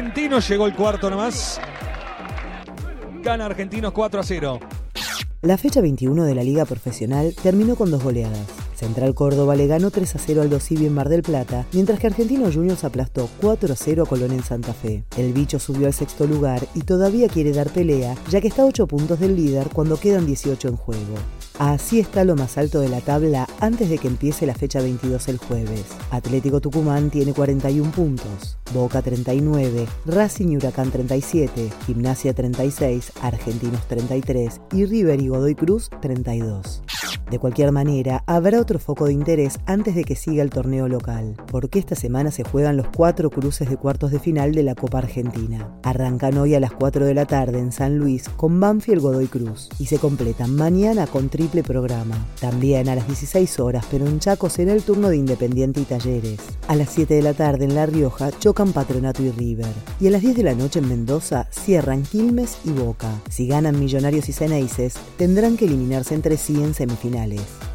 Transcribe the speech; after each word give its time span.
Argentinos 0.00 0.48
llegó 0.48 0.66
el 0.66 0.74
cuarto 0.74 1.10
nomás. 1.10 1.60
Gana 3.22 3.44
Argentinos 3.44 3.92
4 3.92 4.20
a 4.20 4.22
0. 4.22 4.60
La 5.42 5.58
fecha 5.58 5.82
21 5.82 6.24
de 6.24 6.34
la 6.34 6.42
Liga 6.42 6.64
Profesional 6.64 7.34
terminó 7.42 7.76
con 7.76 7.90
dos 7.90 8.02
goleadas. 8.02 8.46
Central 8.74 9.14
Córdoba 9.14 9.56
le 9.56 9.66
ganó 9.66 9.90
3 9.90 10.16
a 10.16 10.18
0 10.18 10.40
al 10.40 10.48
Dosivi 10.48 10.86
en 10.86 10.94
Mar 10.94 11.10
del 11.10 11.22
Plata, 11.22 11.66
mientras 11.74 11.98
que 11.98 12.06
Argentinos 12.06 12.54
Juniors 12.54 12.82
aplastó 12.84 13.28
4 13.42 13.74
a 13.74 13.76
0 13.76 14.04
a 14.04 14.06
Colón 14.06 14.32
en 14.32 14.42
Santa 14.42 14.72
Fe. 14.72 15.04
El 15.18 15.34
bicho 15.34 15.58
subió 15.58 15.86
al 15.86 15.92
sexto 15.92 16.26
lugar 16.26 16.66
y 16.74 16.80
todavía 16.80 17.28
quiere 17.28 17.52
dar 17.52 17.68
pelea, 17.68 18.14
ya 18.30 18.40
que 18.40 18.48
está 18.48 18.62
a 18.62 18.66
8 18.66 18.86
puntos 18.86 19.20
del 19.20 19.36
líder 19.36 19.68
cuando 19.68 20.00
quedan 20.00 20.24
18 20.24 20.66
en 20.66 20.76
juego. 20.76 21.14
Así 21.60 22.00
está 22.00 22.24
lo 22.24 22.36
más 22.36 22.56
alto 22.56 22.80
de 22.80 22.88
la 22.88 23.02
tabla 23.02 23.46
antes 23.60 23.90
de 23.90 23.98
que 23.98 24.08
empiece 24.08 24.46
la 24.46 24.54
fecha 24.54 24.80
22 24.80 25.28
el 25.28 25.36
jueves. 25.36 25.84
Atlético 26.10 26.58
Tucumán 26.62 27.10
tiene 27.10 27.34
41 27.34 27.90
puntos, 27.90 28.56
Boca 28.72 29.02
39, 29.02 29.86
Racing 30.06 30.56
Huracán 30.56 30.90
37, 30.90 31.68
Gimnasia 31.86 32.32
36, 32.32 33.12
Argentinos 33.20 33.86
33 33.88 34.58
y 34.72 34.86
River 34.86 35.20
y 35.20 35.28
Godoy 35.28 35.54
Cruz 35.54 35.90
32. 36.00 36.80
De 37.30 37.38
cualquier 37.38 37.70
manera, 37.70 38.24
habrá 38.26 38.60
otro 38.60 38.80
foco 38.80 39.06
de 39.06 39.12
interés 39.12 39.60
antes 39.64 39.94
de 39.94 40.02
que 40.02 40.16
siga 40.16 40.42
el 40.42 40.50
torneo 40.50 40.88
local, 40.88 41.36
porque 41.46 41.78
esta 41.78 41.94
semana 41.94 42.32
se 42.32 42.42
juegan 42.42 42.76
los 42.76 42.88
cuatro 42.88 43.30
cruces 43.30 43.70
de 43.70 43.76
cuartos 43.76 44.10
de 44.10 44.18
final 44.18 44.52
de 44.52 44.64
la 44.64 44.74
Copa 44.74 44.98
Argentina. 44.98 45.78
Arrancan 45.84 46.36
hoy 46.38 46.56
a 46.56 46.60
las 46.60 46.72
4 46.72 47.04
de 47.04 47.14
la 47.14 47.26
tarde 47.26 47.60
en 47.60 47.70
San 47.70 47.98
Luis 47.98 48.28
con 48.30 48.58
Banfield 48.58 49.00
Godoy 49.00 49.28
Cruz 49.28 49.68
y 49.78 49.86
se 49.86 49.98
completan 49.98 50.56
mañana 50.56 51.06
con 51.06 51.28
triple 51.28 51.62
programa. 51.62 52.16
También 52.40 52.88
a 52.88 52.96
las 52.96 53.06
16 53.06 53.60
horas, 53.60 53.86
pero 53.92 54.08
en 54.08 54.18
Chaco 54.18 54.50
será 54.50 54.72
el 54.72 54.82
turno 54.82 55.08
de 55.08 55.16
Independiente 55.16 55.80
y 55.80 55.84
Talleres. 55.84 56.40
A 56.66 56.74
las 56.74 56.90
7 56.90 57.14
de 57.14 57.22
la 57.22 57.34
tarde 57.34 57.64
en 57.64 57.76
La 57.76 57.86
Rioja 57.86 58.32
chocan 58.40 58.72
Patronato 58.72 59.22
y 59.22 59.30
River. 59.30 59.72
Y 60.00 60.08
a 60.08 60.10
las 60.10 60.22
10 60.22 60.36
de 60.36 60.42
la 60.42 60.54
noche 60.54 60.80
en 60.80 60.88
Mendoza 60.88 61.46
cierran 61.52 62.02
Quilmes 62.02 62.58
y 62.64 62.70
Boca. 62.70 63.12
Si 63.28 63.46
ganan 63.46 63.78
Millonarios 63.78 64.28
y 64.28 64.32
Ceneices, 64.32 64.94
tendrán 65.16 65.56
que 65.56 65.66
eliminarse 65.66 66.16
entre 66.16 66.36
sí 66.36 66.60
en 66.60 66.74
semifinales 66.74 67.19
reales. 67.20 67.69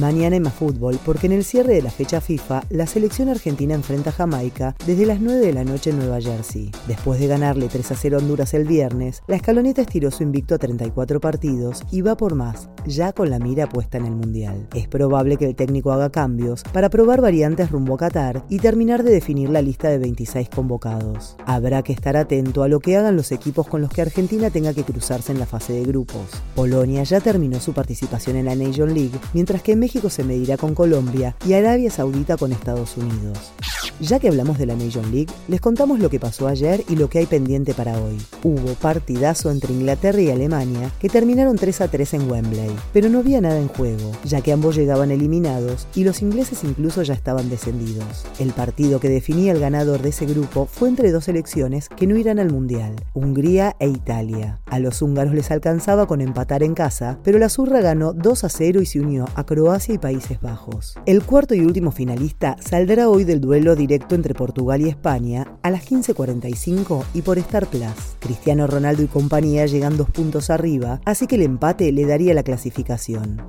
Mañana 0.00 0.34
hay 0.34 0.40
más 0.40 0.54
fútbol 0.54 0.98
porque 1.04 1.26
en 1.26 1.32
el 1.32 1.44
cierre 1.44 1.74
de 1.74 1.82
la 1.82 1.90
fecha 1.90 2.20
FIFA, 2.20 2.62
la 2.70 2.86
selección 2.86 3.28
argentina 3.28 3.74
enfrenta 3.74 4.10
a 4.10 4.14
Jamaica 4.14 4.74
desde 4.86 5.06
las 5.06 5.20
9 5.20 5.44
de 5.44 5.52
la 5.52 5.64
noche 5.64 5.90
en 5.90 5.98
Nueva 5.98 6.20
Jersey. 6.20 6.70
Después 6.86 7.20
de 7.20 7.26
ganarle 7.26 7.68
3 7.68 7.92
a 7.92 7.94
0 7.94 8.16
a 8.16 8.20
Honduras 8.20 8.54
el 8.54 8.64
viernes, 8.64 9.22
la 9.26 9.36
escaloneta 9.36 9.82
estiró 9.82 10.10
su 10.10 10.22
invicto 10.22 10.54
a 10.54 10.58
34 10.58 11.20
partidos 11.20 11.82
y 11.90 12.00
va 12.00 12.16
por 12.16 12.34
más, 12.34 12.68
ya 12.86 13.12
con 13.12 13.30
la 13.30 13.38
mira 13.38 13.68
puesta 13.68 13.98
en 13.98 14.06
el 14.06 14.12
Mundial. 14.14 14.68
Es 14.74 14.88
probable 14.88 15.36
que 15.36 15.46
el 15.46 15.56
técnico 15.56 15.92
haga 15.92 16.10
cambios 16.10 16.62
para 16.72 16.88
probar 16.88 17.20
variantes 17.20 17.70
rumbo 17.70 17.94
a 17.94 17.98
Qatar 17.98 18.44
y 18.48 18.58
terminar 18.58 19.02
de 19.02 19.12
definir 19.12 19.50
la 19.50 19.62
lista 19.62 19.88
de 19.88 19.98
26 19.98 20.48
convocados. 20.48 21.36
Habrá 21.44 21.82
que 21.82 21.92
estar 21.92 22.16
atento 22.16 22.62
a 22.62 22.68
lo 22.68 22.80
que 22.80 22.96
hagan 22.96 23.16
los 23.16 23.32
equipos 23.32 23.68
con 23.68 23.80
los 23.80 23.90
que 23.90 24.02
Argentina 24.02 24.50
tenga 24.50 24.72
que 24.74 24.84
cruzarse 24.84 25.32
en 25.32 25.38
la 25.38 25.46
fase 25.46 25.72
de 25.72 25.84
grupos. 25.84 26.42
Polonia 26.54 27.02
ya 27.02 27.20
terminó 27.20 27.60
su 27.60 27.72
participación 27.72 28.36
en 28.36 28.46
la 28.46 28.54
Nation 28.54 28.94
League, 28.94 29.18
mientras 29.34 29.62
que 29.62 29.81
México 29.82 30.08
se 30.08 30.22
medirá 30.22 30.56
con 30.56 30.76
Colombia 30.76 31.34
y 31.44 31.54
Arabia 31.54 31.90
Saudita 31.90 32.36
con 32.36 32.52
Estados 32.52 32.96
Unidos. 32.96 33.52
Ya 34.02 34.18
que 34.18 34.26
hablamos 34.26 34.58
de 34.58 34.66
la 34.66 34.74
Nation 34.74 35.12
League, 35.12 35.32
les 35.46 35.60
contamos 35.60 36.00
lo 36.00 36.10
que 36.10 36.18
pasó 36.18 36.48
ayer 36.48 36.82
y 36.88 36.96
lo 36.96 37.08
que 37.08 37.20
hay 37.20 37.26
pendiente 37.26 37.72
para 37.72 38.00
hoy. 38.00 38.18
Hubo 38.42 38.74
partidazo 38.74 39.48
entre 39.48 39.72
Inglaterra 39.72 40.20
y 40.20 40.28
Alemania 40.28 40.90
que 40.98 41.08
terminaron 41.08 41.54
3 41.54 41.82
a 41.82 41.88
3 41.88 42.14
en 42.14 42.28
Wembley, 42.28 42.72
pero 42.92 43.08
no 43.08 43.20
había 43.20 43.40
nada 43.40 43.60
en 43.60 43.68
juego, 43.68 44.10
ya 44.24 44.40
que 44.40 44.52
ambos 44.52 44.74
llegaban 44.74 45.12
eliminados 45.12 45.86
y 45.94 46.02
los 46.02 46.20
ingleses 46.20 46.64
incluso 46.64 47.04
ya 47.04 47.14
estaban 47.14 47.48
descendidos. 47.48 48.26
El 48.40 48.50
partido 48.50 48.98
que 48.98 49.08
definía 49.08 49.52
el 49.52 49.60
ganador 49.60 50.02
de 50.02 50.08
ese 50.08 50.26
grupo 50.26 50.66
fue 50.66 50.88
entre 50.88 51.12
dos 51.12 51.26
selecciones 51.26 51.88
que 51.88 52.08
no 52.08 52.16
irán 52.16 52.40
al 52.40 52.50
Mundial, 52.50 52.96
Hungría 53.14 53.76
e 53.78 53.86
Italia. 53.86 54.58
A 54.66 54.80
los 54.80 55.00
húngaros 55.00 55.32
les 55.32 55.52
alcanzaba 55.52 56.08
con 56.08 56.20
empatar 56.20 56.64
en 56.64 56.74
casa, 56.74 57.20
pero 57.22 57.38
la 57.38 57.48
Zurra 57.48 57.80
ganó 57.80 58.14
2 58.14 58.42
a 58.42 58.48
0 58.48 58.82
y 58.82 58.86
se 58.86 58.98
unió 58.98 59.26
a 59.36 59.46
Croacia 59.46 59.94
y 59.94 59.98
Países 59.98 60.40
Bajos. 60.40 60.96
El 61.06 61.22
cuarto 61.22 61.54
y 61.54 61.60
último 61.60 61.92
finalista 61.92 62.56
saldrá 62.58 63.08
hoy 63.08 63.22
del 63.22 63.40
duelo 63.40 63.76
directo 63.92 64.14
entre 64.14 64.32
Portugal 64.32 64.80
y 64.80 64.88
España 64.88 65.58
a 65.60 65.68
las 65.68 65.86
15.45 65.86 67.04
y 67.12 67.20
por 67.20 67.36
Star 67.36 67.66
Plus. 67.66 68.16
Cristiano 68.20 68.66
Ronaldo 68.66 69.02
y 69.02 69.06
compañía 69.06 69.66
llegan 69.66 69.98
dos 69.98 70.08
puntos 70.08 70.48
arriba, 70.48 71.02
así 71.04 71.26
que 71.26 71.34
el 71.34 71.42
empate 71.42 71.92
le 71.92 72.06
daría 72.06 72.32
la 72.32 72.42
clasificación. 72.42 73.42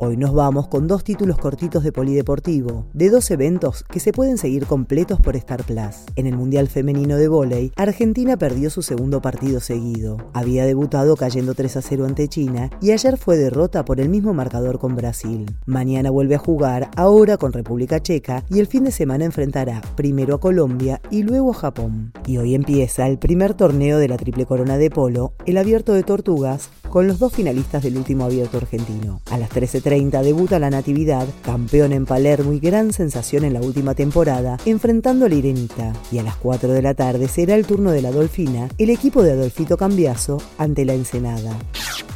Hoy 0.00 0.16
nos 0.16 0.32
vamos 0.32 0.68
con 0.68 0.86
dos 0.86 1.02
títulos 1.02 1.38
cortitos 1.38 1.82
de 1.82 1.90
polideportivo, 1.90 2.86
de 2.92 3.10
dos 3.10 3.28
eventos 3.32 3.82
que 3.82 3.98
se 3.98 4.12
pueden 4.12 4.38
seguir 4.38 4.66
completos 4.66 5.20
por 5.20 5.34
Star 5.34 5.64
Plus. 5.64 6.04
En 6.14 6.28
el 6.28 6.36
Mundial 6.36 6.68
Femenino 6.68 7.16
de 7.16 7.26
Vóley, 7.26 7.72
Argentina 7.74 8.36
perdió 8.36 8.70
su 8.70 8.82
segundo 8.82 9.20
partido 9.20 9.58
seguido. 9.58 10.18
Había 10.32 10.64
debutado 10.64 11.16
cayendo 11.16 11.54
3 11.54 11.78
a 11.78 11.82
0 11.82 12.04
ante 12.04 12.28
China 12.28 12.70
y 12.80 12.92
ayer 12.92 13.16
fue 13.16 13.36
derrota 13.36 13.84
por 13.84 13.98
el 13.98 14.08
mismo 14.08 14.32
marcador 14.32 14.78
con 14.78 14.94
Brasil. 14.94 15.46
Mañana 15.66 16.10
vuelve 16.10 16.36
a 16.36 16.38
jugar, 16.38 16.88
ahora 16.94 17.36
con 17.36 17.52
República 17.52 18.00
Checa, 18.00 18.44
y 18.48 18.60
el 18.60 18.68
fin 18.68 18.84
de 18.84 18.92
semana 18.92 19.24
enfrentará 19.24 19.48
primero 19.96 20.36
a 20.36 20.40
Colombia 20.40 21.00
y 21.10 21.22
luego 21.22 21.50
a 21.50 21.54
Japón. 21.54 22.12
Y 22.26 22.38
hoy 22.38 22.54
empieza 22.54 23.06
el 23.06 23.18
primer 23.18 23.54
torneo 23.54 23.98
de 23.98 24.08
la 24.08 24.16
Triple 24.16 24.46
Corona 24.46 24.78
de 24.78 24.90
Polo, 24.90 25.32
el 25.46 25.58
Abierto 25.58 25.92
de 25.92 26.02
Tortugas, 26.02 26.70
con 26.88 27.06
los 27.06 27.18
dos 27.18 27.32
finalistas 27.32 27.82
del 27.82 27.96
último 27.96 28.24
abierto 28.24 28.56
argentino. 28.56 29.20
A 29.30 29.38
las 29.38 29.50
13.30 29.50 30.22
debuta 30.22 30.58
la 30.58 30.70
Natividad, 30.70 31.26
campeón 31.42 31.92
en 31.92 32.06
Palermo 32.06 32.52
y 32.52 32.60
gran 32.60 32.92
sensación 32.92 33.44
en 33.44 33.54
la 33.54 33.60
última 33.60 33.94
temporada, 33.94 34.58
enfrentando 34.64 35.26
a 35.26 35.28
la 35.28 35.34
Irenita. 35.34 35.92
Y 36.10 36.18
a 36.18 36.22
las 36.22 36.36
4 36.36 36.72
de 36.72 36.82
la 36.82 36.94
tarde 36.94 37.28
será 37.28 37.54
el 37.54 37.66
turno 37.66 37.90
de 37.90 38.02
la 38.02 38.10
Dolfina, 38.10 38.68
el 38.78 38.90
equipo 38.90 39.22
de 39.22 39.32
Adolfito 39.32 39.76
Cambiaso, 39.76 40.42
ante 40.58 40.84
la 40.84 40.94
Ensenada. 40.94 41.58